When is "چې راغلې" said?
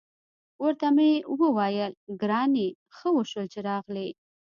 3.53-4.09